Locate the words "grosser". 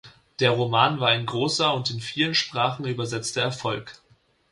1.27-1.71